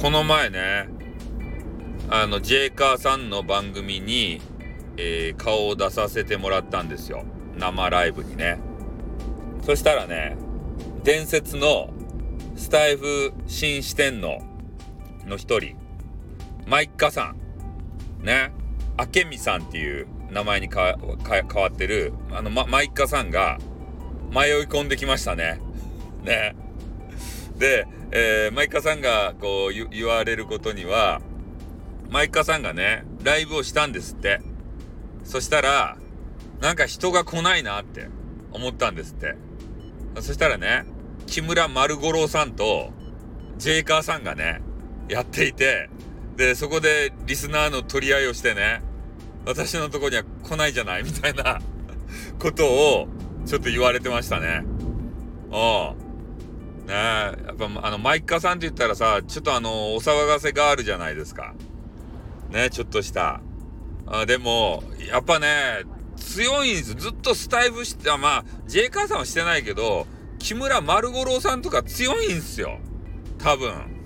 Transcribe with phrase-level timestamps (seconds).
[0.00, 0.88] この前ね、
[2.08, 4.40] あの、ジェイカーさんの番組に、
[4.96, 7.24] えー、顔を出させてもらったんですよ。
[7.56, 8.60] 生ライブにね。
[9.64, 10.36] そしたらね、
[11.02, 11.90] 伝説の
[12.54, 14.38] スタイフ新四天王
[15.26, 15.76] の一人、
[16.64, 17.34] マイカさ
[18.22, 18.24] ん。
[18.24, 18.52] ね。
[18.96, 23.58] 明美さんっていう名前に変わってる、あの、ま、マイカさんが
[24.30, 25.60] 迷い込んできましたね。
[26.22, 26.54] ね。
[27.58, 31.20] で、えー、マイカさんがこう言われることには、
[32.08, 34.40] マイカさんがね、ライブをしたんですって。
[35.24, 35.98] そしたら、
[36.60, 38.08] なんか人が来ないなって
[38.52, 39.34] 思ったんですって。
[40.20, 40.84] そしたらね、
[41.26, 42.90] 木村丸五郎さんと、
[43.58, 44.62] ジェイカーさんがね、
[45.08, 45.90] やっていて、
[46.36, 48.82] で、そこでリスナーの取り合いをしてね、
[49.44, 51.60] 私のとこには来ないじゃないみたいな
[52.38, 53.08] ことを、
[53.44, 54.64] ちょっと言われてましたね。
[55.50, 56.07] うん。
[56.88, 56.94] ね。
[56.94, 61.54] やっぱあのマイカさんって言ったらさちょっとあのお騒がせガールじゃないですか。
[62.50, 63.40] ねちょっとした。
[64.06, 65.84] あでもやっぱね
[66.16, 70.06] 強いんですずっとスタイフしてまあ J カーさんはしてないけど
[70.38, 72.78] 木村丸五郎さんとか強いんすよ。
[73.38, 73.98] 多分。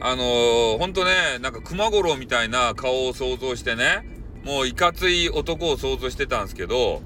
[0.00, 4.04] あのー、ほんとねなんか熊五郎みたいな顔を想像してね
[4.44, 7.02] もういかつい男を想像してたんですけど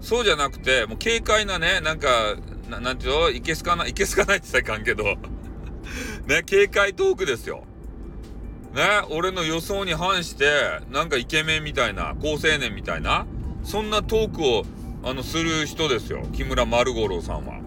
[0.00, 2.36] そうじゃなくてもう軽快なねなんか
[2.68, 3.30] ななんていうの？
[3.30, 5.04] いけすかない、いけすかないって言ったらいかんけど
[6.26, 7.64] ね、警戒トークですよ。
[8.74, 10.44] ね、俺の予想に反して、
[10.90, 13.26] なんかイケメンみたいな、高青年みたいな、
[13.64, 14.64] そんなトークを、
[15.02, 16.26] あの、する人ですよ。
[16.32, 17.60] 木村丸五郎さんは。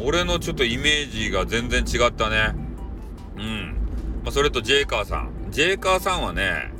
[0.00, 2.54] 俺のちょっとイメージが全然違ったね。
[3.36, 3.76] うん。
[4.24, 5.30] まあ、それとジェイカーさん。
[5.50, 6.72] ジェイカーさんはね、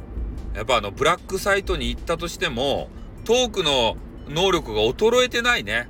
[0.55, 2.89] やっぱあの、ブラックサイトに行ったとしても、
[3.25, 3.97] トークの
[4.29, 5.89] 能力が衰えてないね。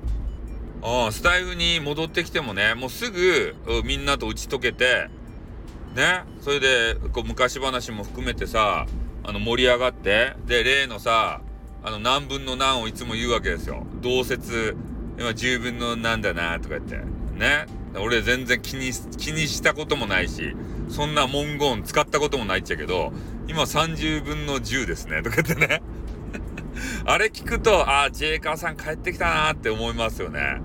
[0.83, 5.09] うん、スタイフに戻ってきてもね、もうすぐみんなと打ち解けて、
[5.95, 8.87] ね、それでこう昔話も含めてさ、
[9.22, 11.43] あの盛り上がって、で、例のさ、
[11.82, 13.87] あの何分の何をいつも言うわけですよ。
[14.00, 14.77] 同説、
[15.19, 16.97] 今10分の何だなとか言って。
[17.37, 17.66] ね。
[17.99, 20.54] 俺全然気に、気にしたこともないし、
[20.88, 23.12] そんな文言使ったこともないっちゃけど、
[23.49, 25.83] 今30分の10ですね、とか言ってね。
[27.04, 30.60] あれ聞くと、ああ、ジェイカーさん帰ってきたなって思いますよね。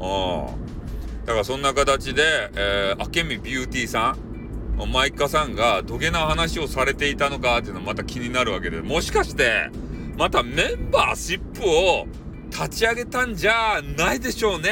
[0.00, 1.24] うん。
[1.26, 1.62] だからそん。
[1.62, 5.54] な形で、えー、明美ビューティーさん、マイカさん。
[5.54, 9.70] が土下な話をされていたのかっていうのまた気になるわけで、もしかして、
[10.16, 12.06] またメンバーシップを
[12.50, 13.34] 立ち上げたん。
[13.34, 14.70] じゃないでしょうね。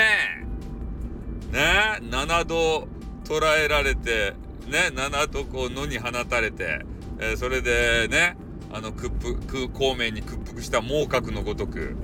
[1.53, 2.89] ね7度
[3.25, 4.35] 捉えられて、
[4.67, 6.85] ね、7度こう野に放たれて、
[7.19, 8.37] えー、それでね、
[8.73, 9.11] あの屈
[9.47, 11.97] 服、孔明に屈服した猛角のごとく、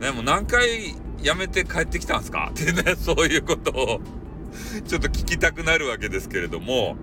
[0.00, 2.50] ね、もう何回辞めて帰ってきたんすか？
[2.54, 4.00] ってね、そういうことを
[4.86, 6.96] ちょっと聞きたくなるわけですけれども、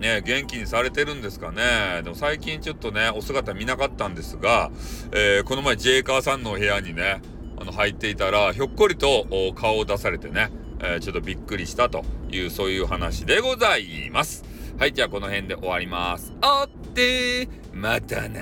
[0.00, 2.00] ね、元気にされてるんですかね？
[2.02, 4.70] でも最近ちょっとね、お姿見なかったんですが、
[5.12, 7.20] えー、この前ジェイカーさんの部屋にね、
[7.58, 14.42] あの入っていたら、ひょっこりと顔を出されてね、えー、ちょっとびっくりしたという、そういう話でございます。
[14.78, 16.32] はい、じゃあこの辺で終わります。
[16.40, 18.40] あってまたな